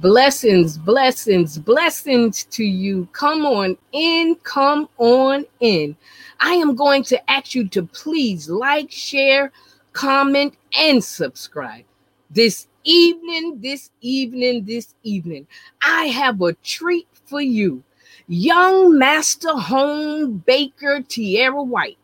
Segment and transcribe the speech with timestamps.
[0.00, 3.06] Blessings, blessings, blessings to you.
[3.12, 5.94] Come on in, come on in.
[6.38, 9.52] I am going to ask you to please like, share,
[9.92, 11.84] comment, and subscribe.
[12.30, 15.46] This evening, this evening, this evening,
[15.82, 17.82] I have a treat for you.
[18.26, 21.98] Young Master Home Baker Tiara White,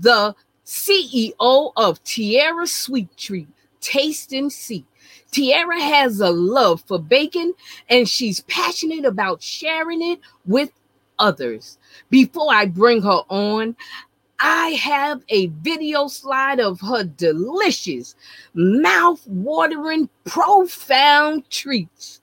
[0.00, 3.48] the CEO of Tiara Sweet Treat,
[3.82, 4.86] Taste and See.
[5.34, 7.54] Tiara has a love for bacon
[7.88, 10.70] and she's passionate about sharing it with
[11.18, 11.76] others.
[12.08, 13.74] Before I bring her on,
[14.38, 18.14] I have a video slide of her delicious,
[18.54, 22.20] mouth watering, profound treats.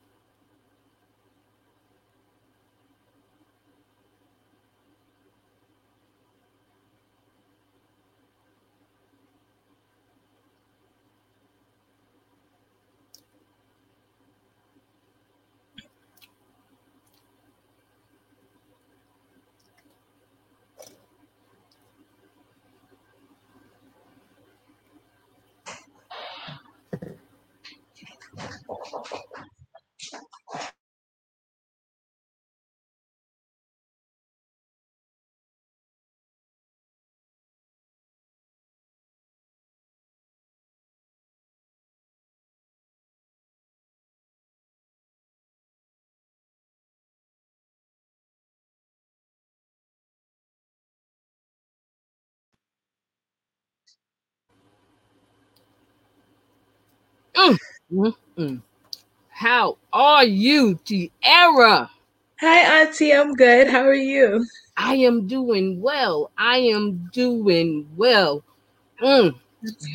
[57.36, 57.58] Mm,
[57.92, 58.62] mm, mm.
[59.30, 61.90] How are you, Tiara?
[62.40, 63.14] Hi, Auntie.
[63.14, 63.68] I'm good.
[63.68, 64.46] How are you?
[64.78, 66.32] I am doing well.
[66.38, 68.44] I am doing well.
[69.02, 69.36] Mm,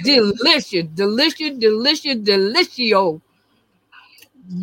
[0.03, 3.21] delicious, delicious, delicious, delicioso.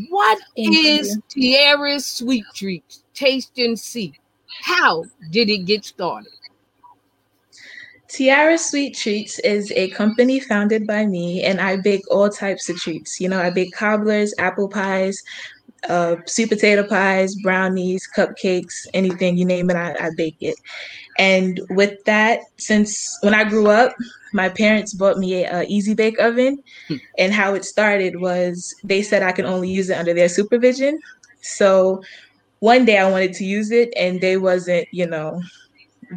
[0.09, 1.23] What Thank is you.
[1.29, 3.03] Tiara's Sweet Treats?
[3.13, 4.13] Taste and see.
[4.61, 6.31] How did it get started?
[8.13, 12.77] Tiara Sweet Treats is a company founded by me, and I bake all types of
[12.77, 13.19] treats.
[13.19, 15.19] You know, I bake cobblers, apple pies,
[15.89, 20.55] uh, sweet potato pies, brownies, cupcakes, anything you name it, I, I bake it.
[21.17, 23.95] And with that, since when I grew up,
[24.31, 26.95] my parents bought me a, a easy bake oven, Hmm.
[27.17, 30.99] and how it started was they said I could only use it under their supervision.
[31.41, 32.03] So
[32.59, 35.41] one day I wanted to use it, and they wasn't, you know,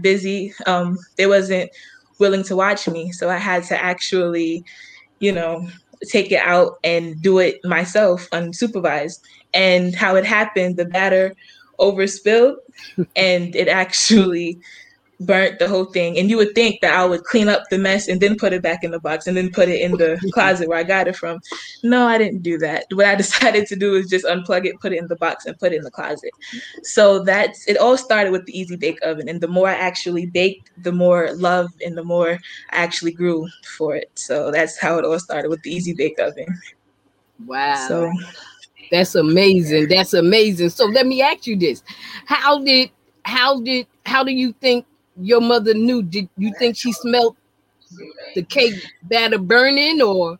[0.02, 0.54] busy.
[0.66, 1.70] Um, they wasn't
[2.18, 4.64] willing to watch me, so I had to actually,
[5.20, 5.68] you know,
[6.08, 9.20] take it out and do it myself unsupervised.
[9.54, 11.34] And how it happened, the batter
[11.78, 12.56] overspilled,
[13.16, 14.58] and it actually
[15.20, 16.18] burnt the whole thing.
[16.18, 18.62] And you would think that I would clean up the mess and then put it
[18.62, 21.16] back in the box and then put it in the closet where I got it
[21.16, 21.40] from.
[21.82, 22.84] No, I didn't do that.
[22.96, 25.58] What I decided to do is just unplug it, put it in the box, and
[25.58, 26.30] put it in the closet.
[26.82, 27.76] So that's it.
[27.76, 31.32] All started with the easy bake oven, and the more I actually baked, the more
[31.34, 32.38] love and the more
[32.70, 34.10] I actually grew for it.
[34.14, 36.46] So that's how it all started with the easy bake oven.
[37.44, 37.86] Wow.
[37.88, 38.12] So
[38.90, 39.88] That's amazing.
[39.88, 40.70] That's amazing.
[40.70, 41.82] So let me ask you this.
[42.26, 42.90] How did
[43.24, 44.86] how did how do you think
[45.20, 46.02] your mother knew?
[46.02, 47.36] Did you think she smelled
[48.34, 50.38] the cake batter burning or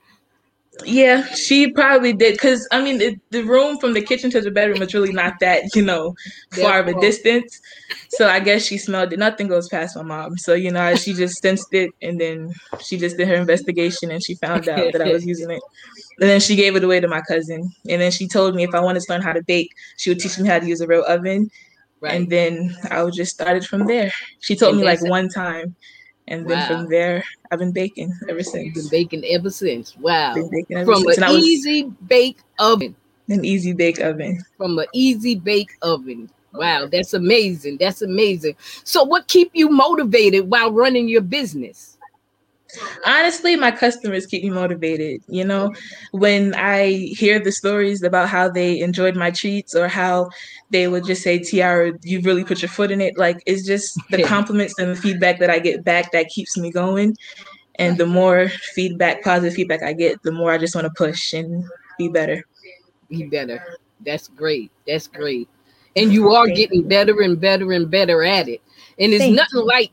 [0.84, 4.50] yeah, she probably did because I mean it, the room from the kitchen to the
[4.50, 6.14] bedroom is really not that you know
[6.52, 7.60] far of a distance.
[8.10, 9.18] So I guess she smelled it.
[9.18, 10.36] Nothing goes past my mom.
[10.36, 14.22] So you know she just sensed it, and then she just did her investigation, and
[14.22, 15.62] she found out that I was using it.
[16.20, 18.74] And then she gave it away to my cousin, and then she told me if
[18.74, 20.86] I wanted to learn how to bake, she would teach me how to use a
[20.86, 21.50] real oven,
[22.00, 22.14] right?
[22.14, 24.12] and then I just started from there.
[24.40, 25.74] She told And me like one time,
[26.28, 28.74] and then from there I've been baking ever You've since.
[28.74, 29.96] been baking ever since.
[29.96, 30.34] Wow.
[30.34, 32.94] Been baking ever From since, an was easy bake oven.
[33.28, 34.42] an easy bake oven.
[34.56, 36.30] From an easy bake oven.
[36.52, 37.76] Wow, that's amazing.
[37.78, 38.56] That's amazing.
[38.84, 41.95] So what keep you motivated while running your business?
[43.06, 45.72] Honestly my customers keep me motivated you know
[46.12, 50.28] when i hear the stories about how they enjoyed my treats or how
[50.70, 53.98] they would just say tiara you really put your foot in it like it's just
[54.10, 57.14] the compliments and the feedback that i get back that keeps me going
[57.76, 61.32] and the more feedback positive feedback i get the more i just want to push
[61.32, 61.64] and
[61.98, 62.42] be better
[63.08, 63.62] Be better.
[64.04, 64.70] That's great.
[64.86, 65.48] That's great.
[65.94, 68.60] And you are Thank getting better and better and better at it.
[68.98, 69.66] And it's Thank nothing you.
[69.66, 69.90] like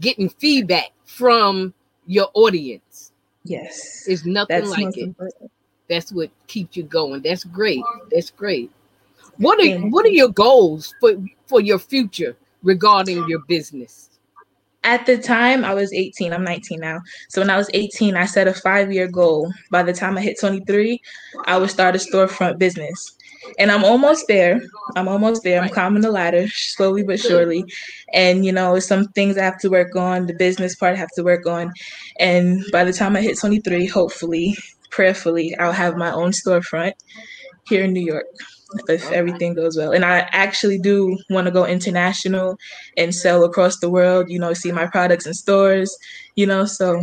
[0.00, 1.74] getting feedback from
[2.06, 3.12] your audience.
[3.44, 5.02] yes It's nothing that's like it.
[5.02, 5.50] important
[5.88, 7.22] That's what keeps you going.
[7.22, 7.82] That's great.
[8.10, 8.70] That's great.
[9.38, 11.12] What are Thank what are your goals for
[11.46, 14.10] for your future regarding your business?
[14.84, 16.32] At the time, I was 18.
[16.32, 17.00] I'm 19 now.
[17.30, 19.50] So when I was 18, I set a five year goal.
[19.70, 21.00] By the time I hit 23,
[21.46, 23.16] I would start a storefront business.
[23.58, 24.60] And I'm almost there.
[24.96, 25.60] I'm almost there.
[25.62, 27.64] I'm climbing the ladder slowly but surely.
[28.12, 31.10] And, you know, some things I have to work on, the business part I have
[31.16, 31.72] to work on.
[32.18, 34.56] And by the time I hit 23, hopefully,
[34.90, 36.92] prayerfully, I'll have my own storefront
[37.66, 38.26] here in New York
[38.88, 39.92] if everything goes well.
[39.92, 42.56] And I actually do want to go international
[42.96, 45.96] and sell across the world, you know, see my products in stores,
[46.34, 47.02] you know, so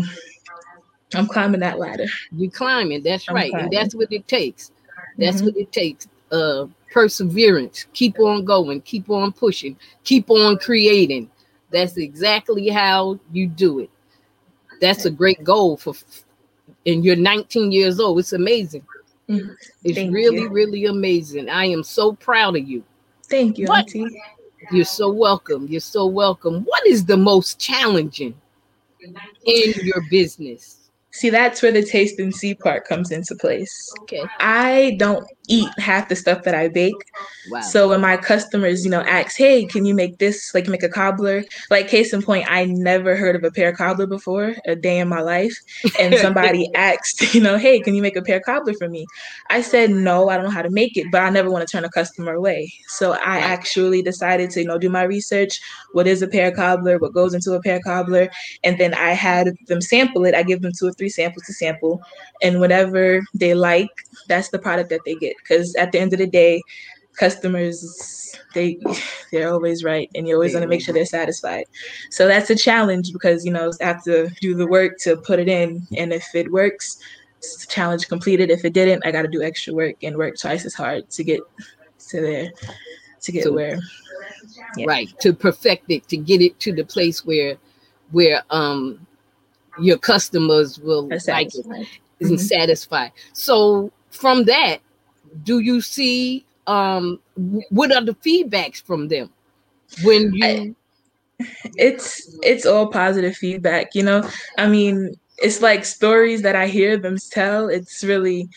[1.14, 2.06] I'm climbing that ladder.
[2.32, 3.54] You're climbing, that's I'm right.
[3.54, 4.72] And that's what it takes.
[5.18, 5.46] That's Mhm.
[5.46, 6.08] what it takes.
[6.32, 7.86] Uh perseverance.
[7.94, 11.30] Keep on going, keep on pushing, keep on creating.
[11.72, 13.90] That's exactly how you do it.
[14.82, 15.94] That's a great goal for
[16.86, 18.20] and you're 19 years old.
[18.20, 18.84] It's amazing.
[19.30, 19.56] Mhm.
[19.84, 20.50] It's Thank really, you.
[20.50, 21.50] really amazing.
[21.50, 22.84] I am so proud of you.
[23.30, 23.86] Thank you, What?
[23.86, 24.22] Auntie.
[24.72, 25.68] You're so welcome.
[25.68, 26.64] You're so welcome.
[26.66, 28.36] What is the most challenging
[29.46, 30.90] in your business?
[31.12, 33.92] See, that's where the taste and see part comes into place.
[34.02, 34.24] Okay.
[34.40, 36.96] I don't eat half the stuff that I bake.
[37.50, 37.62] Wow.
[37.62, 40.54] So when my customers, you know, ask, "Hey, can you make this?
[40.54, 44.08] Like, make a cobbler?" Like, case in point, I never heard of a pear cobbler
[44.08, 45.56] before a day in my life,
[46.00, 49.06] and somebody asked, you know, "Hey, can you make a pear cobbler for me?"
[49.50, 51.72] I said, "No, I don't know how to make it, but I never want to
[51.72, 55.60] turn a customer away." So I actually decided to, you know, do my research.
[55.92, 56.98] What is a pear cobbler?
[57.00, 58.30] What goes into a pear cobbler?
[58.64, 60.36] And then I had them sample it.
[60.36, 62.02] I give them two or three samples to sample,
[62.42, 63.90] and whatever they like,
[64.28, 65.36] that's the product that they get.
[65.42, 66.62] Because at the end of the day,
[67.18, 68.78] customers they
[69.32, 71.66] they're always right and you always want to make sure they're satisfied
[72.10, 75.40] so that's a challenge because you know i have to do the work to put
[75.40, 76.98] it in and if it works
[77.38, 80.66] it's challenge completed if it didn't i got to do extra work and work twice
[80.66, 81.42] as hard to get
[82.00, 82.52] to there
[83.22, 83.78] to get So- where
[84.78, 84.86] yeah.
[84.88, 87.58] right to perfect it to get it to the place where
[88.12, 89.06] where um
[89.80, 92.40] your customers will like it and Mhm.
[92.40, 94.80] satisfied so from that
[95.44, 97.20] do you see um
[97.70, 99.30] what are the feedbacks from them
[100.04, 100.76] when you I-
[101.78, 104.28] it's it's all positive feedback you know?
[104.58, 107.68] I mean it's like stories that i hear them tell.
[107.70, 108.48] It's really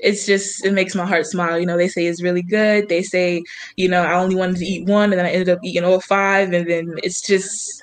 [0.00, 1.76] it's just it makes my heart smile you know?
[1.76, 2.88] They say it's really good.
[2.88, 3.42] They say
[3.76, 6.00] you know i only wanted to eat one and then i ended up eating all
[6.00, 7.82] five and then it's just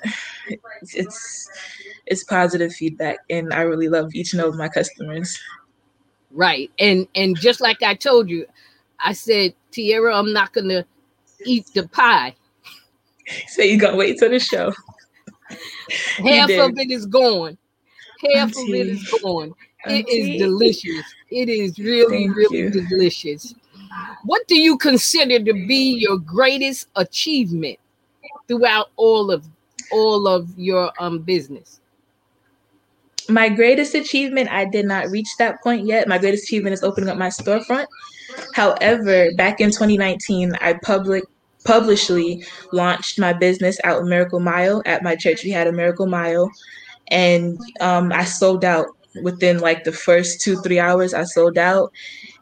[0.94, 1.48] it's
[2.06, 5.38] it's positive feedback and i really love each and every of my customers
[6.32, 8.46] right and and just like i told you
[9.00, 10.84] i said tiara i'm not gonna
[11.44, 12.34] eat the pie
[13.48, 14.72] so you gotta wait till the show
[16.24, 17.56] half of it is gone
[18.34, 19.54] half of it is gone
[19.86, 21.04] It is delicious.
[21.30, 22.70] It is really, Thank really you.
[22.70, 23.54] delicious.
[24.24, 27.78] What do you consider to be your greatest achievement
[28.46, 29.44] throughout all of
[29.90, 31.80] all of your um business?
[33.28, 36.08] My greatest achievement i did not reach that point yet.
[36.08, 37.86] My greatest achievement is opening up my storefront.
[38.54, 41.24] However back in 2019 i public
[41.64, 45.44] publicly launched my business out in miracle mile at my church.
[45.44, 46.50] We had a miracle mile
[47.08, 48.86] and um, i sold out
[49.22, 51.90] within like the first two three hours i sold out.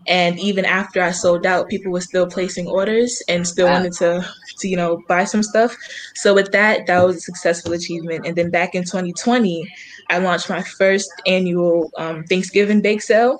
[0.06, 3.70] And even after i sold out people were still placing orders and still Wow.
[3.70, 4.24] wanted to
[4.58, 5.76] to you know buy some stuff.
[6.14, 8.26] So with that that was a successful achievement.
[8.26, 9.68] And then back in 2020
[10.10, 13.38] i launched my first annual um, thanksgiving bake sale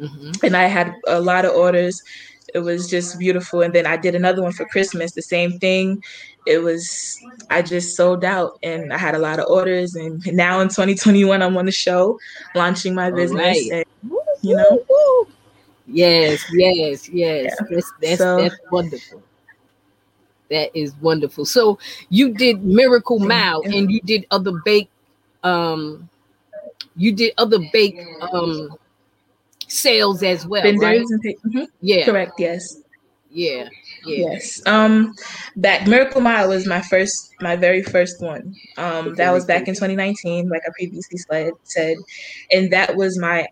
[0.00, 0.42] Mhm.
[0.42, 2.02] and i had a lot of orders
[2.54, 6.02] it was just beautiful and then i did another one for christmas the same thing
[6.46, 7.18] it was
[7.50, 11.42] i just sold out and i had a lot of orders and now in 2021
[11.42, 12.18] i'm on the show
[12.54, 13.70] launching my business right.
[13.72, 15.26] and you know.
[15.86, 17.54] Yes, yes, yes.
[17.70, 19.22] That's that's So- that's wonderful.
[20.50, 21.44] That is wonderful.
[21.44, 21.78] So
[22.08, 24.88] you did Miracle Mile and you did other bake
[25.42, 26.08] um
[26.96, 28.00] you did other bake
[28.32, 28.70] um
[29.68, 31.00] sales as well, vendors right?
[31.10, 32.78] and mhm, Yeah, correct yes
[33.30, 33.68] yeah,
[34.04, 34.32] yeah.
[34.32, 34.62] Yes.
[34.66, 35.14] Um
[35.56, 38.54] that Miracle Mile was my first my very first one.
[38.76, 41.96] Um that was back in 2019, like I previously said said.
[42.52, 43.46] And that was my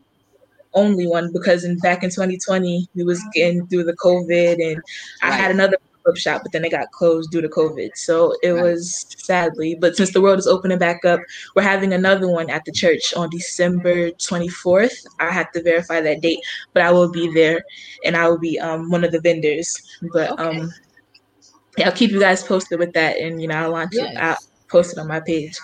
[0.75, 4.83] only one because in back in 2020 we was getting through the COVID and
[5.23, 7.91] I had another pop shop, but then it got closed due to COVID.
[7.95, 11.21] So it was sadly, but since the world is opening back up,
[11.55, 14.93] we're having another one at the church on December 24th.
[15.21, 16.41] I have to verify that date,
[16.75, 17.63] but I will be there
[18.05, 19.75] and I will be um, one of the vendors.
[20.13, 20.43] But Okay.
[20.43, 20.71] um,
[21.79, 24.17] yeah, I'll keep you guys posted with that, and you know I'll launch it.
[24.19, 24.37] I'll
[24.71, 25.57] post it on my page.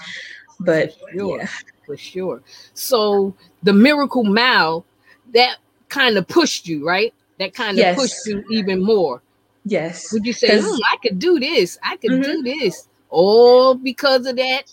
[0.60, 1.38] But Sure.
[1.38, 1.48] yeah,
[1.84, 2.42] for sure.
[2.74, 4.86] So the Miracle Mile,
[5.34, 5.56] that
[5.88, 7.12] kind of pushed you, right?
[7.38, 7.96] That kind of Yes.
[7.96, 9.22] pushed you even more.
[9.66, 10.12] Yes.
[10.12, 12.22] Would you say, "Hmm, I could do this, I could Mhm.
[12.22, 14.64] do this, all because of that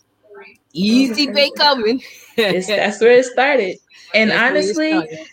[0.74, 2.00] easy bake oven?
[2.38, 3.78] That's where it started.
[4.14, 5.28] And That's honestly, started.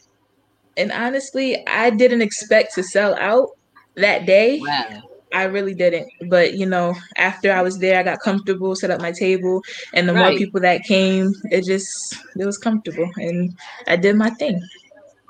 [0.77, 3.49] and honestly, I didn't expect to sell out
[3.97, 4.59] that day.
[4.61, 5.03] wow,
[5.33, 6.09] I really didn't.
[6.29, 9.63] But you know, after I was there, I got comfortable, set up my table,
[9.95, 11.89] and the more people that came, it just
[12.37, 13.51] it was comfortable, and
[13.87, 14.61] I did my thing.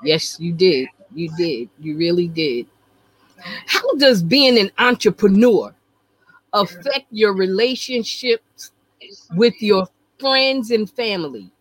[0.03, 2.67] yes, you did, you did, you really did.
[3.67, 5.73] How does being an entrepreneur
[6.53, 8.71] affect your relationships
[9.35, 9.87] with your
[10.19, 11.51] friends and family?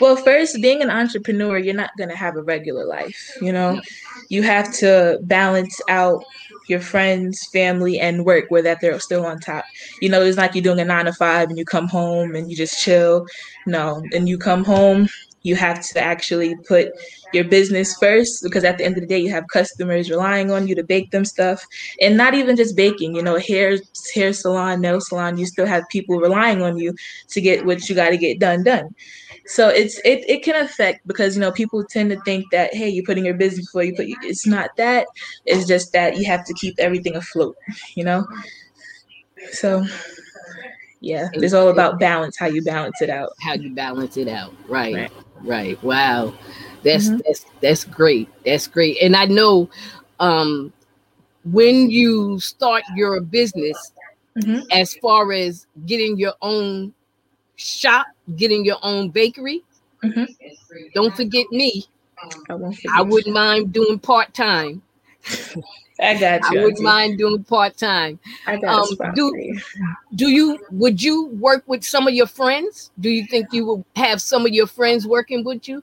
[0.00, 3.36] Well, first, being an entrepreneur, you're not going to have a regular life.
[3.40, 3.80] You know,
[4.28, 6.24] you have to balance out
[6.66, 9.64] your friends, family, and work where that they're still on top.
[10.00, 12.50] You know, it's like you're doing a nine to five and you come home and
[12.50, 13.26] you just chill.
[13.66, 15.08] No, and you come home,
[15.44, 16.88] you have to actually put
[17.32, 20.66] your business first because at the end of the day, you have customers relying on
[20.66, 21.64] you to bake them stuff,
[22.00, 23.14] and not even just baking.
[23.14, 23.78] You know, hair
[24.14, 26.94] hair salon, nail salon, you still have people relying on you
[27.28, 28.94] to get what you got to get done done.
[29.46, 32.88] So it's it, it can affect because you know people tend to think that hey
[32.88, 35.06] you're putting your business before you put it's not that.
[35.46, 37.54] It's just that you have to keep everything afloat
[37.94, 38.26] you know?
[39.52, 39.86] So
[41.04, 44.52] yeah it's all about balance how you balance it out how you balance it out.
[44.68, 44.94] Right.
[44.94, 45.12] Right.
[45.42, 45.82] Right.
[45.82, 46.32] Wow.
[46.82, 47.22] That's Mhm.
[47.26, 48.28] that's that's great.
[48.44, 48.96] That's great.
[49.02, 49.68] And I know
[50.20, 50.72] um
[51.44, 53.92] when you start your business
[54.36, 54.64] Mhm.
[54.72, 56.94] as far as getting your own
[57.56, 58.06] shop,
[58.36, 59.62] getting your own bakery,
[60.02, 60.26] Mhm.
[60.94, 61.84] don't forget me.
[62.48, 64.82] I won't I wouldn't mind doing part-time.
[66.00, 66.60] I got you.
[66.60, 68.18] I wouldn't mind doing part-time.
[68.46, 69.60] I got um, do- you.
[70.16, 72.90] Do you would you work with some of your friends?
[73.00, 75.82] Do you think you would have some of your friends working with you?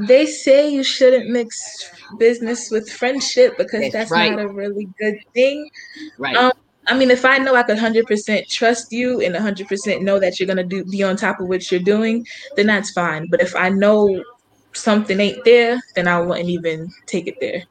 [0.00, 4.32] they say you shouldn't mix business with friendship because That's that's, right.
[4.32, 5.70] not a really good thing
[6.18, 6.36] Right.
[6.36, 6.52] Um,
[6.86, 10.18] I mean, if I know I could hundred percent trust you and hundred percent know
[10.18, 12.26] that you're gonna do be on top of what you're doing,
[12.56, 13.28] then that's fine.
[13.30, 14.24] But if I know
[14.72, 17.62] something ain't there, then I wouldn't even take it there.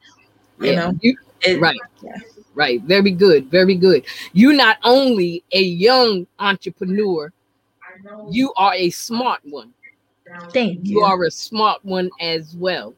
[0.60, 1.78] You know, You- It- right.
[2.02, 2.18] yeah.
[2.54, 2.82] Right.
[2.82, 3.50] Very good.
[3.50, 4.04] Very good.
[4.32, 7.32] You're not only a young entrepreneur,
[8.30, 9.72] you are a smart one.
[10.52, 11.04] Thank You you.
[11.04, 12.94] are a smart one as well.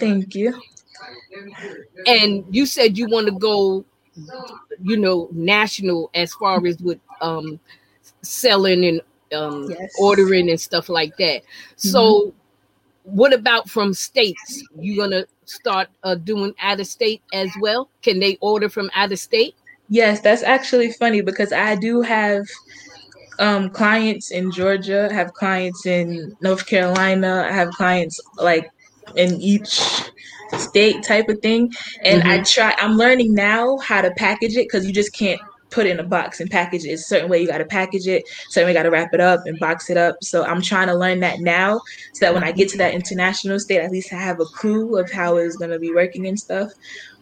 [0.00, 0.60] Thank you.
[2.06, 3.84] And you said you want to go,
[4.82, 7.58] you know, national as far as with um
[8.22, 9.00] selling and
[9.32, 9.94] um Yes.
[9.98, 11.42] ordering and stuff like that.
[11.76, 12.34] So
[13.04, 14.64] what about from states?
[14.78, 17.88] You gonna start uh, doing out of state as well?
[18.02, 19.54] Can they order from out of state?
[19.88, 22.46] Yes, that's actually funny because I do have
[23.38, 28.68] um, clients in Georgia, I have clients in North Carolina, I have clients like
[29.14, 29.80] in each
[30.58, 31.72] state type of thing.
[32.02, 35.86] And I try, I'm learning now how to package it because you just can't put
[35.86, 36.88] in a box and package it.
[36.90, 39.12] It's a certain way you got to package it, certain way you got to wrap
[39.12, 40.16] it up and box it up.
[40.22, 41.80] So I'm trying to learn that now
[42.12, 44.96] so that when I get to that international state, at least I have a clue
[44.98, 46.70] of how it's going to be working and stuff.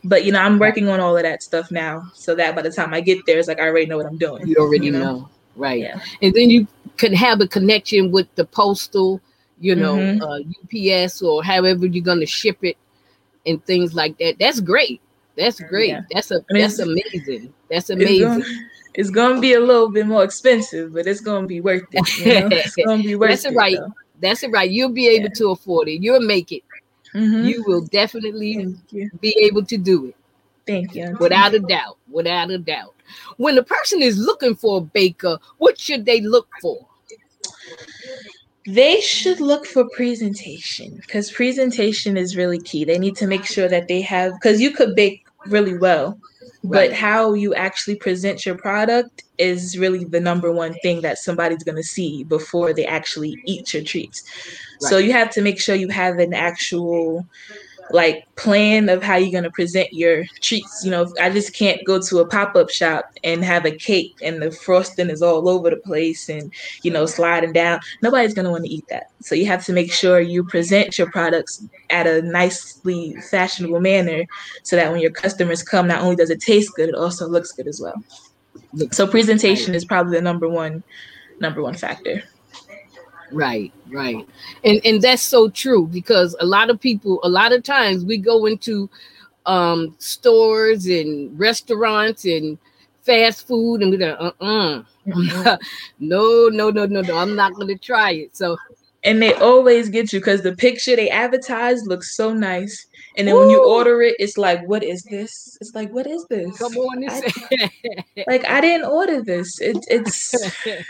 [0.05, 2.71] But you know, I'm working on all of that stuff now, so that by the
[2.71, 4.47] time I get there, it's like I already know what I'm doing.
[4.47, 5.31] You already you know.
[5.57, 5.81] right?
[5.81, 5.99] Yeah.
[6.21, 6.67] And then you
[6.99, 9.21] can have a connection with the postal,
[9.61, 10.21] you know, Mhm.
[10.21, 12.77] uh, UPS or however you're gonna ship it
[13.47, 14.39] and things like that.
[14.39, 15.01] That's great.
[15.37, 15.89] That's great.
[15.91, 16.03] Yeah.
[16.13, 17.53] That's a I mean, that's amazing.
[17.71, 18.23] That's It's amazing.
[18.29, 18.45] gonna,
[18.95, 22.19] it's gonna be a little bit more expensive, but it's gonna be worth it.
[22.19, 22.49] You know?
[22.57, 23.55] It's gonna be worth That's it.
[23.55, 23.77] right.
[23.79, 23.93] though.
[24.21, 24.71] That's it, right.
[24.71, 26.01] You'll be able to afford it.
[26.03, 26.63] You'll make it.
[27.15, 27.47] Mhm.
[27.49, 29.11] You will definitely you.
[29.21, 30.17] be able to do it.
[30.67, 31.15] Thank you.
[31.21, 32.95] without a doubt without a doubt
[33.37, 36.79] when a person is looking for a baker what should they look for
[38.67, 42.85] They should look for presentation because presentation is really key.
[42.87, 46.19] They need to make sure that they have because you could bake really well,
[46.63, 46.89] Right.
[46.89, 51.63] but how you actually present your product is really the number one thing that somebody's
[51.63, 54.23] going to see before they actually eat your treats.
[54.81, 57.27] So you have to make sure you have an actual
[57.91, 60.85] like plan of how you're going to present your treats.
[60.85, 64.41] You know, I just can't go to a pop-up shop and have a cake and
[64.41, 67.81] the frosting is all over the place and you know sliding down.
[68.03, 69.11] Nobody's going to want to eat that.
[69.21, 74.25] So you have to make sure you present your products at a nicely fashionable manner
[74.63, 77.53] so that when your customers come not only does it taste good, it also looks
[77.53, 78.03] good as well.
[78.91, 80.83] So presentation is probably the number one
[81.41, 82.23] number one factor.
[83.35, 84.27] Right right
[84.65, 88.17] and and that's so true because a lot of people a lot of times we
[88.19, 88.89] go into
[89.47, 92.59] um stores and restaurants and
[93.03, 95.59] fast food and we're like uh-uh Mhm.
[96.01, 98.57] no no no no no i'm not going to try it so
[99.05, 102.87] and they always get you because the picture they advertise looks so nice.
[103.19, 105.59] And then when you order it, it's like, what is this?
[105.61, 106.59] It's like, what is this?
[106.59, 107.69] Come on, I,
[108.27, 109.61] like I didn't order this.
[109.61, 110.35] It, it's
[110.67, 110.85] I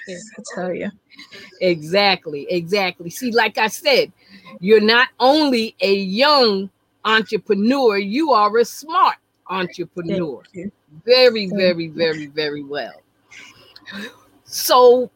[0.55, 0.91] tell you.
[1.61, 3.11] Exactly, exactly.
[3.11, 4.13] See, like I said,
[4.61, 6.71] you're not only a young
[7.05, 9.17] entrepreneur, you are a smart
[9.49, 10.43] entrepreneur.
[11.05, 13.03] Very, very, very, very well.
[14.45, 15.11] So,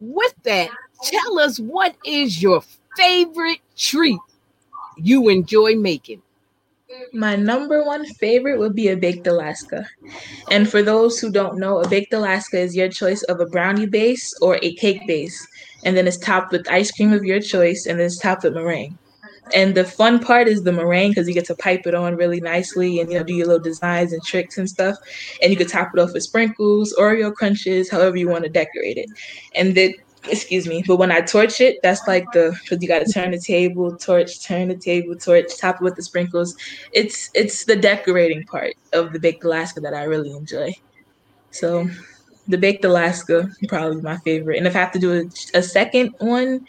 [0.00, 0.70] with that,
[1.02, 2.62] tell us what is your
[2.96, 4.20] favorite treat
[4.96, 6.22] you enjoy making?
[7.12, 9.86] My number one favorite would be a baked Alaska.
[10.50, 13.86] And for those who don't know, a baked Alaska is your choice of a brownie
[13.86, 15.46] base or a cake base.
[15.84, 18.54] And then it's topped with ice cream of your choice, and then it's topped with
[18.54, 18.98] meringue.
[19.52, 22.40] And the fun part is the meringue because you get to pipe it on really
[22.40, 24.96] nicely and you know do your little designs and tricks and stuff.
[25.42, 28.96] And you could top it off with sprinkles, Oreo crunches, however you want to decorate
[28.96, 29.10] it.
[29.54, 29.94] And then
[30.28, 33.30] excuse me, but when I torch it, that's like the because you got to turn
[33.30, 36.56] the table, torch, turn the table, torch, top it with the sprinkles.
[36.92, 40.72] It's it's the decorating part of the baked Alaska that I really enjoy.
[41.50, 41.88] So
[42.48, 44.58] the baked Alaska probably my favorite.
[44.58, 46.66] And if I have to do a, a second one,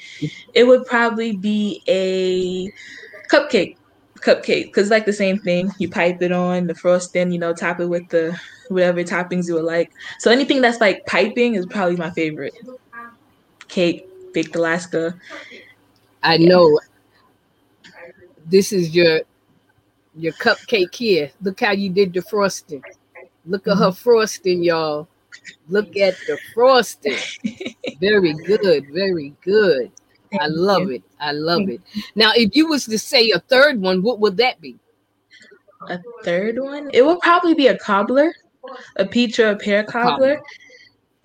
[0.54, 2.72] it would probably be a
[3.30, 3.78] cupcake.
[4.22, 5.72] Cupcake, because like the same thing.
[5.78, 9.54] You pipe it on the frosting, you know, top it with the whatever toppings you
[9.56, 9.92] would like.
[10.20, 12.54] So anything that's like piping is probably my favorite.
[13.76, 15.20] Cake, baked Alaska.
[16.24, 16.80] I know
[18.46, 19.20] this is your
[20.16, 21.30] your cupcake here.
[21.42, 22.82] Look how you did the frosting.
[23.46, 23.96] Look at her mm-hmm.
[23.96, 25.10] frosting, y'all.
[25.68, 27.18] Look at the frosting.
[28.00, 29.92] Very good, very good.
[30.40, 30.92] I love you.
[30.92, 31.04] it.
[31.20, 31.82] I love it.
[32.16, 34.78] Now, if you was to say a third one, what would that be?
[35.90, 38.34] A third one, it would probably be a cobbler,
[38.96, 40.42] a peach or a pear cobbler.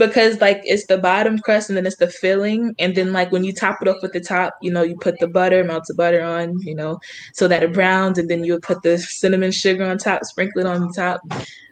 [0.01, 3.45] Because like it's the bottom crust and then it's the filling, and then like when
[3.45, 5.93] you top it off with the top, you know, you put the butter, melt the
[5.95, 6.99] butter on, you know,
[7.35, 10.63] so that it browns, and then you would put the cinnamon sugar on top, sprinkle
[10.63, 11.21] it on the top.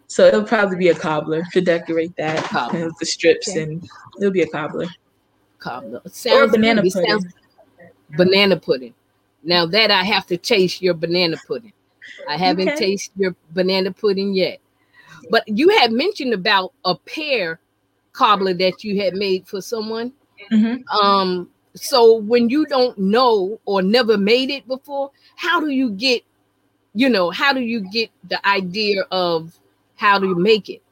[0.09, 2.81] So it'll probably be a cobbler to decorate that, Cobbler.
[2.81, 3.63] and the strips, Okay.
[3.63, 3.89] and
[4.21, 4.89] it'll be a cobbler
[5.59, 6.03] Cobbler.
[6.31, 7.09] or banana pudding.
[7.09, 7.27] sounds-
[8.17, 8.93] banana pudding.
[9.43, 11.73] Now that I have to taste your banana pudding.
[12.29, 12.79] I haven't Okay.
[12.79, 14.59] tasted your banana pudding yet.
[15.31, 17.59] But you had mentioned about a pear
[18.19, 20.13] cobbler that you had made for someone.
[20.53, 20.83] Mhm.
[20.91, 26.23] Um, so when you don't know or never made it before, how do you get,
[26.95, 29.57] you know, how do you get the idea of
[29.97, 30.83] how to make it?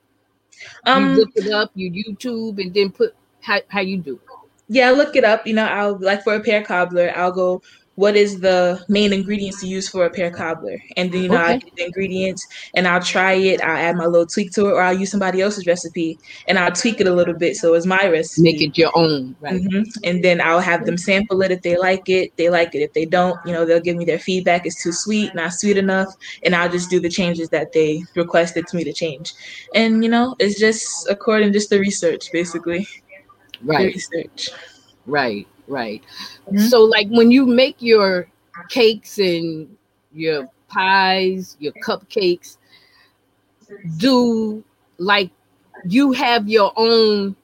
[0.87, 4.15] you Um, look it up, you YouTube, and then put how how you do.
[4.15, 4.21] it.
[4.69, 5.47] Yeah, look it up.
[5.47, 7.63] You know, I'll like for a pear cobbler, I'll go,
[7.97, 10.79] what is the main ingredients to use for a pear cobbler?
[10.97, 11.59] And then, you know, I Okay.
[11.59, 13.61] get the ingredients and I'll try it.
[13.63, 16.73] I'll add my little tweak to it, or I'll use somebody else's recipe and I'll
[16.73, 18.43] tweak it a little bit so it's my recipe.
[18.43, 19.63] Make it your own, right?
[19.63, 22.33] hmm And then I'll have them sample it if they like it.
[22.37, 22.81] They like it.
[22.81, 24.67] If they don't, you know, they'll give me their feedback.
[24.67, 26.09] It's too sweet, not sweet enough,
[26.45, 29.33] and I'll just do the changes that they requested to me to change.
[29.75, 32.87] And you know, it's just according just the research, basically.
[33.77, 33.87] The Right.
[33.87, 34.51] research.
[35.07, 36.03] Right, right.
[36.51, 36.69] Mhm.
[36.69, 38.29] So, like when you make your
[38.69, 39.77] cakes and
[40.13, 42.57] your pies, your cupcakes,
[43.97, 44.65] do
[44.99, 45.31] like
[45.85, 47.37] you have your own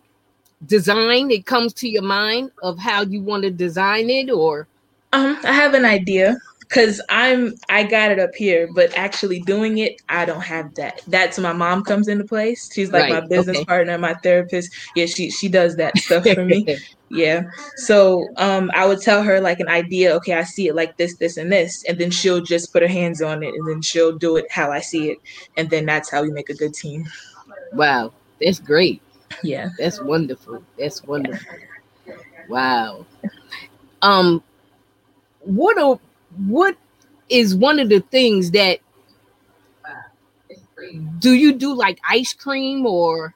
[0.66, 1.30] design?
[1.30, 4.68] It comes to your mind of how you want to design it, or
[5.12, 9.78] Um, I have an idea because I'm I got it up here, but actually doing
[9.78, 11.02] it, I don't have that.
[11.06, 12.70] That's my mom comes into place.
[12.72, 13.64] She's like my business okay.
[13.66, 14.72] partner, my therapist.
[14.94, 16.66] Yeah, she she does that stuff for me.
[17.12, 17.50] Yeah.
[17.76, 21.16] So um I would tell her like an idea, okay, I see it like this,
[21.16, 24.16] this, and this, and then she'll just put her hands on it and then she'll
[24.16, 25.18] do it how I see it.
[25.56, 27.04] And then that's how we make a good team.
[27.74, 29.02] wow, that's great.
[29.42, 29.70] Yeah.
[29.78, 30.62] That's wonderful.
[30.78, 31.54] That's wonderful.
[32.48, 33.06] Wow.
[34.00, 34.42] Um
[35.40, 36.00] what a
[36.46, 36.76] what
[37.28, 38.78] is one of the things that
[41.18, 43.34] do you do like ice cream or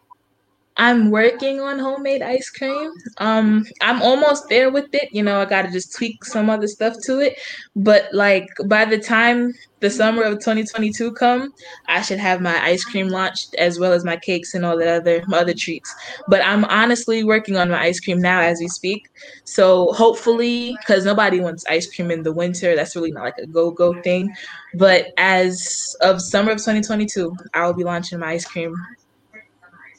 [0.79, 2.93] I'm working on homemade ice cream.
[3.19, 5.09] Um, I'm almost there with it.
[5.11, 7.39] You know, I got to just tweak some other stuff to it.
[7.75, 11.55] But like by the time the summer of 2022 come,
[11.89, 14.91] I should have my ice cream launched as well as my cakes and all the
[14.91, 15.95] other other treats.
[16.29, 19.09] But I'm honestly working on my ice cream now as we speak.
[19.45, 23.47] So hopefully, because nobody wants ice cream in the winter, that's really not like a
[23.47, 24.35] go go thing.
[24.75, 28.75] But as of summer of 2022, I'll be launching my ice cream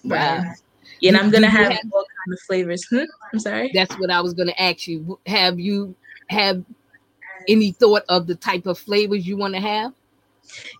[0.03, 0.53] wow.
[1.03, 2.85] And I'm gonna have have- all kind of flavors.
[2.85, 3.03] Hmm?
[3.33, 3.71] I'm sorry.
[3.73, 5.19] That's what I was going to ask you.
[5.25, 5.95] Have you
[6.29, 6.63] have
[7.47, 9.93] any thought of the type of flavors you want to have?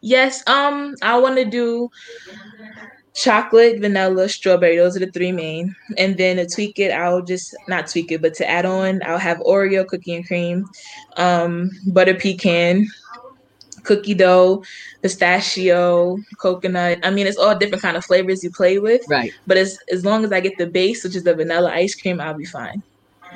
[0.02, 0.48] Yes.
[0.48, 1.90] Um, I want to do
[3.14, 4.78] chocolate, vanilla, strawberry.
[4.78, 5.76] Those are the three main.
[5.98, 9.18] And then to tweak it, I'll just not tweak it, but to add on, I'll
[9.18, 10.70] have Oreo cookie and cream,
[11.18, 12.88] um, butter pecan,
[13.88, 14.64] cookie dough,
[15.02, 17.00] pistachio, coconut.
[17.04, 19.02] I mean, it's all different kind of flavors you play with.
[19.08, 19.32] Right.
[19.48, 22.20] But as as long as I get the base, which is the vanilla ice cream,
[22.22, 22.84] I'll be fine.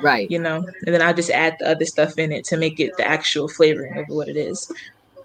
[0.02, 0.30] Right.
[0.30, 2.96] You know, and then I'll just add the other stuff in it to make it
[2.96, 4.70] the actual flavoring of what it is.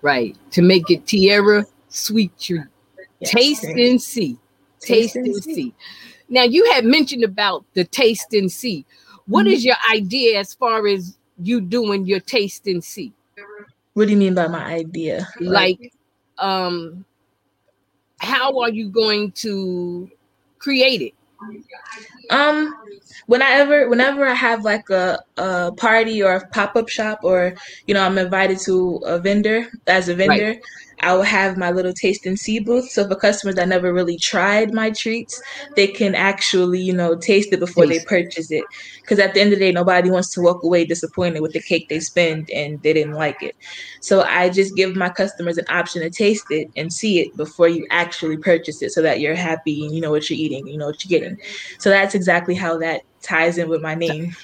[0.02, 0.36] Right.
[0.52, 2.64] To make it Tiara sweet treat.
[3.20, 3.32] Yes.
[3.32, 4.38] Taste and see.
[4.80, 5.74] Taste, and see.
[6.30, 8.86] Now you had mentioned about the taste and see.
[9.26, 9.54] What Mhm.
[9.54, 13.12] is your idea as far as you doing your taste and see?
[13.98, 15.28] What do you mean by my idea?
[15.40, 15.92] Like
[16.38, 17.04] um
[18.20, 20.08] how are you going to
[20.60, 21.14] create it?
[22.30, 22.76] Um,
[23.26, 27.56] whenever whenever I have like a, a party or a pop up shop, or
[27.88, 30.58] you know, I'm invited to a vendor as a vendor,
[31.02, 32.90] I will have my little taste and see booth.
[32.90, 35.42] So for customers that never really tried my treats,
[35.76, 38.08] they can actually you know taste it before Taste.
[38.08, 38.64] they purchase it.
[39.02, 41.62] Because at the end of the day, nobody wants to walk away disappointed with the
[41.62, 43.56] cake they spend and they didn't like it.
[44.02, 47.68] So I just give my customers an option to taste it and see it before
[47.68, 50.78] you actually purchase it, so that you're happy and you know what you're eating, you
[50.78, 51.38] know what you're getting.
[51.80, 54.36] So that's exactly how that ties in with my name.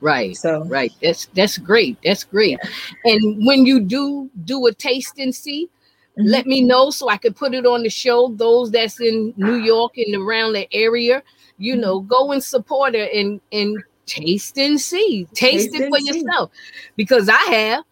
[0.00, 0.36] Right.
[0.36, 0.92] So Right.
[1.02, 1.98] That's that's great.
[2.02, 2.58] That's great.
[3.04, 5.68] And when you do do a taste and see,
[6.18, 6.24] Mhm.
[6.30, 8.28] let me know so I could put it on the show.
[8.36, 11.22] Those that's in New York and around the area,
[11.58, 11.80] you Mm-hmm.
[11.82, 15.26] know, go and support her and and taste and see.
[15.34, 16.06] Taste, Taste it for see.
[16.20, 16.50] yourself.
[16.96, 17.84] Because I have,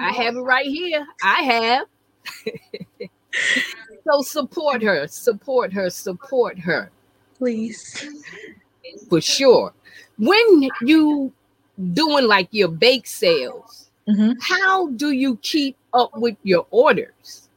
[0.00, 1.06] I have it right here.
[1.22, 1.86] I have.
[4.04, 6.90] so support her, support her, support her
[7.38, 8.04] please.
[9.08, 9.72] for sure.
[10.18, 11.32] When you
[11.92, 17.48] doing like your bake sales, hmm how do you keep up with your orders?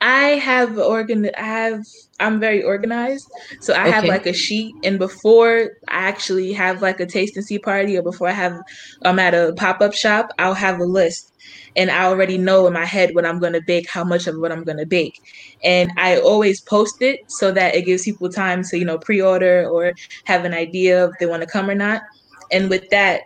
[0.00, 1.28] I have organ.
[1.36, 1.84] I have.
[2.20, 3.28] I'm very organized,
[3.60, 4.74] so I have like a sheet.
[4.84, 8.60] And before I actually have like a taste and see party, or before I have,
[9.04, 11.32] I'm at a pop up shop, I'll have a list,
[11.76, 14.52] and I already know in my head what I'm gonna bake, how much of what
[14.52, 15.20] I'm gonna bake,
[15.64, 19.68] and I always post it so that it gives people time to you know pre-order
[19.68, 19.92] or
[20.24, 22.02] have an idea if they want to come or not.
[22.52, 23.22] And with that,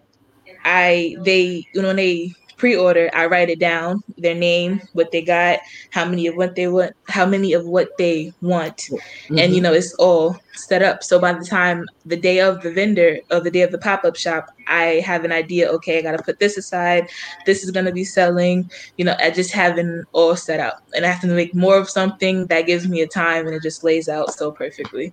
[0.64, 5.60] I they you know they pre-order, I write it down, their name, what they got,
[5.90, 8.88] how many of what they want, how many of what they want,
[9.30, 9.62] and you Mhm.
[9.62, 11.02] know it's all set up.
[11.02, 14.16] So by the time the day of the vendor or the day of the pop-up
[14.16, 15.68] shop, I have an idea.
[15.70, 17.08] Okay, I got to put this aside.
[17.46, 18.70] This is going to be selling.
[18.96, 21.90] You know, I just having all set up, and I have to make more of
[21.90, 25.12] something that gives me a time, and it just lays out so perfectly.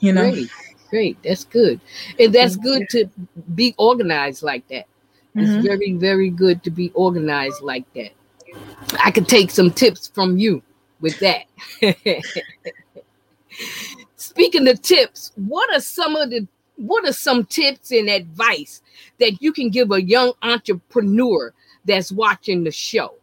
[0.00, 0.30] You know.
[0.30, 0.50] Great,
[0.90, 1.22] great.
[1.22, 1.80] That's good.
[2.18, 3.08] And that's good to
[3.54, 4.86] be organized like that.
[5.36, 5.62] It's Mhm.
[5.62, 8.12] very, very good to be organized like that.
[9.04, 10.62] I could take some tips from you
[11.00, 11.44] with that.
[14.16, 16.46] Speaking of tips, what are some of the
[16.76, 18.82] what are some tips and advice
[19.18, 21.52] that you can give a young entrepreneur
[21.84, 23.14] that's watching the show?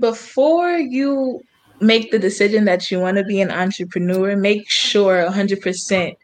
[0.00, 1.40] before you
[1.80, 6.16] make the decision that you want to be an entrepreneur, make sure 100%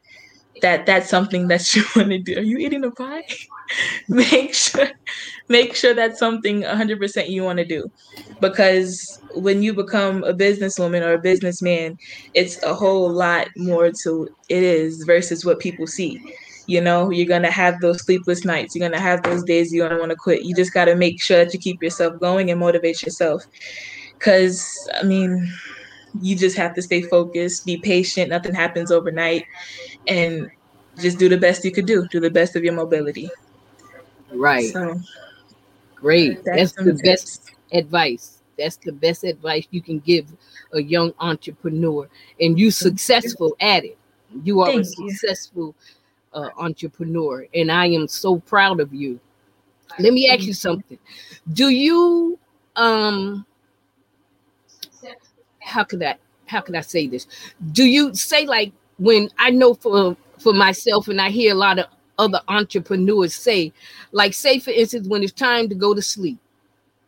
[0.63, 2.37] that that's something that you want to do.
[2.39, 3.25] Are you eating a pie?
[4.09, 4.89] make sure
[5.49, 7.87] make sure that's something 100% you want to do
[8.41, 11.97] because when you become a businesswoman or a businessman,
[12.35, 16.21] it's a whole lot more to it is versus what people see.
[16.67, 18.75] You know, you're gonna have those sleepless nights.
[18.75, 20.45] You're gonna have those days you're gonna want to quit.
[20.45, 23.45] You just gotta make sure that you keep yourself going and motivate yourself.
[24.21, 25.51] Cause I mean,
[26.21, 28.31] you just have to stay focused, be patient.
[28.31, 29.45] Nothing happens overnight,
[30.07, 30.51] and
[30.99, 32.07] just do the best you could do.
[32.09, 33.31] Do the best of your mobility.
[34.33, 34.73] Right.
[34.73, 35.01] So
[36.01, 36.43] Great.
[36.45, 38.39] That's some the best advice.
[38.59, 40.27] That's the best advice you can give
[40.73, 42.09] a young entrepreneur,
[42.41, 43.97] and you successful at it.
[44.45, 45.11] You are a Thank you.
[45.11, 45.75] successful
[46.33, 49.21] uh, entrepreneur, and I am so proud of you.
[49.99, 50.99] Let me ask you something.
[51.53, 52.39] Do you
[52.77, 53.45] um
[55.61, 57.27] how could I how could I say this?
[57.73, 61.79] Do you say like when I know for for myself and I hear a lot
[61.79, 61.87] of
[62.19, 63.73] other entrepreneurs say,
[64.13, 66.39] like say for instance, when it's time to go to sleep.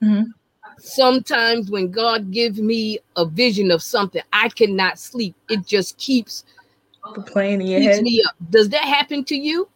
[0.02, 0.32] Mhm.
[0.78, 5.36] Sometimes when God gives me a vision of something, I cannot sleep.
[5.48, 6.44] It just keeps
[7.26, 8.02] plane in your head.
[8.02, 8.34] me up.
[8.50, 9.68] Does that happen to you?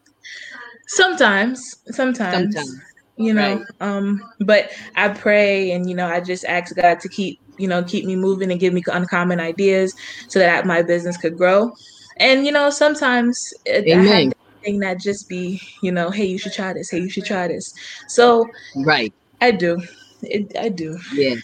[0.88, 2.80] Sometimes, sometimes, Sometimes.
[3.16, 3.58] you know.
[3.58, 3.66] right.
[3.80, 7.82] Um, but I pray, and you know, I just ask God to keep, you know,
[7.82, 9.94] keep me moving and give me uncommon ideas
[10.28, 11.72] so that my business could grow.
[12.18, 14.32] And you know, sometimes it, I have Amen.
[14.62, 16.90] thing that just be, you know, hey, you should try this.
[16.90, 17.74] Hey, you should try this.
[18.08, 19.12] So Right.
[19.40, 19.80] I do.
[20.22, 20.98] It, I do.
[21.12, 21.36] Yeah.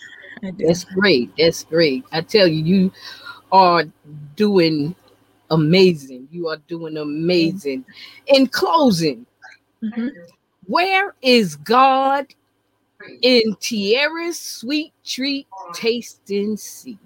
[0.43, 0.67] I do.
[0.67, 1.31] That's great.
[1.39, 2.05] That's great.
[2.13, 2.93] I tell you, you
[3.53, 3.85] are
[4.37, 4.95] doing
[5.51, 6.29] amazing.
[6.31, 7.85] You are doing amazing.
[8.27, 9.27] In closing,
[9.83, 10.11] Mhm.
[10.67, 12.27] where is God
[13.21, 16.99] in Tiara's sweet treat tasting see?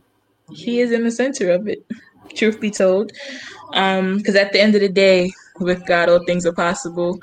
[0.50, 1.85] He is in the center of it,
[2.35, 3.12] truth be told.
[3.73, 7.19] Um, because at the end of the day, with God, all things are possible.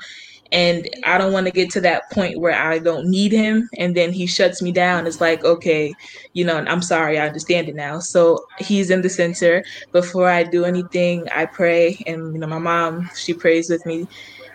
[0.52, 3.96] And I don't want to get to that point where I don't need him and
[3.96, 5.06] then he shuts me down.
[5.06, 5.92] It's like, okay,
[6.32, 7.98] you know, I'm sorry, I understand it now.
[7.98, 9.64] So he's in the center.
[9.92, 11.98] Before I do anything, I pray.
[12.06, 14.06] And, you know, my mom, she prays with me.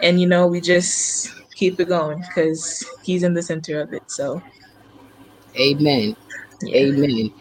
[0.01, 4.03] And, you know, we just keep it going because he's in the center of it.
[4.07, 4.41] So,
[5.59, 6.15] Amen.
[6.61, 7.33] yeah, Amen.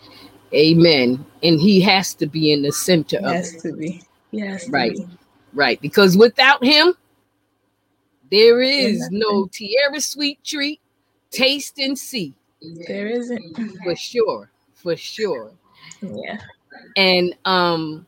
[0.55, 1.25] Amen.
[1.43, 3.37] And he has to be in the center he of it.
[3.37, 4.03] has to be.
[4.31, 4.69] Yes.
[4.69, 4.97] Right.
[4.97, 5.07] be.
[5.55, 5.81] Right.
[5.81, 6.95] Because without him,
[8.31, 9.19] there is nothing.
[9.21, 10.81] no Tiara sweet treat,
[11.31, 12.35] taste and see
[12.87, 13.57] There isn't.
[13.83, 14.51] for sure.
[14.75, 15.53] For sure.
[16.03, 16.39] Yeah.
[16.97, 18.07] And um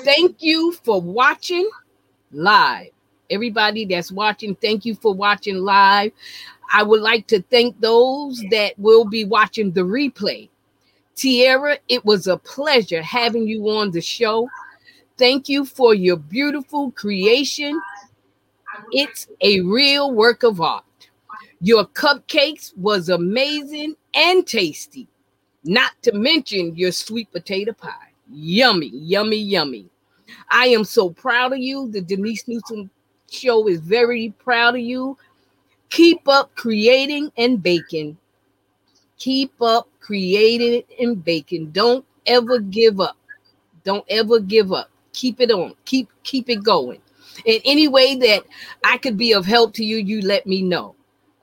[0.00, 1.68] thank you for watching
[2.32, 2.90] live.
[3.30, 6.10] Everybody that's watching, thank you for watching live.
[6.72, 10.48] I would like to thank those that will be watching the replay.
[11.16, 14.48] Tiara, it was a pleasure having you on the show.
[15.18, 17.80] Thank you for your beautiful creation.
[18.92, 20.84] It's a real work of art.
[21.60, 25.08] Your cupcakes was amazing and tasty.
[25.64, 28.12] Not to mention your sweet potato pie.
[28.32, 29.90] Yummy, yummy, yummy.
[30.50, 31.90] I am so proud of you.
[31.90, 32.90] The Denise Newsome
[33.30, 35.18] show is very proud of you.
[35.90, 38.16] Keep up creating and baking.
[39.18, 41.70] Keep up creating and baking.
[41.72, 43.16] Don't ever give up.
[43.84, 44.90] Don't ever give up.
[45.12, 45.74] Keep it on.
[45.84, 47.00] Keep keep it going.
[47.44, 48.44] In any way that
[48.84, 50.94] I could be of help to you, you let me know.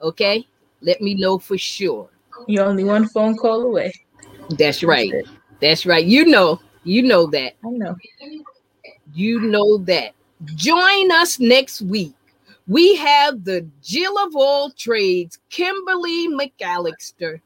[0.01, 0.47] Okay?
[0.81, 2.09] Let me know for sure.
[2.47, 3.91] You're only one phone call away.
[4.51, 5.11] That's right.
[5.11, 5.27] it.
[5.59, 6.05] That's right.
[6.05, 7.53] You know, you know that.
[7.65, 7.95] I know.
[9.13, 10.13] You know that.
[10.55, 12.13] Join us next week.
[12.67, 17.39] We have the Jill of all trades, Kimberly McAllister.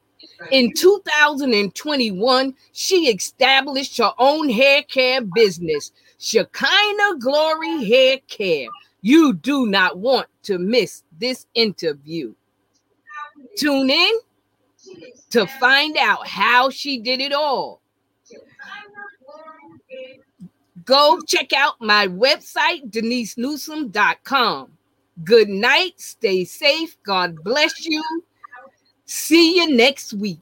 [0.51, 8.67] In 2021, she established her own hair care business, Shekinah Glory Hair Care.
[9.01, 12.33] You do not want to miss this interview.
[13.57, 14.19] Tune in
[15.29, 17.81] to find out how she did it all.
[20.83, 24.71] Go check out my website, denisenewsome.com.
[25.23, 25.99] Good night.
[25.99, 26.97] Stay safe.
[27.03, 28.01] God bless you.
[29.05, 30.39] See you next week.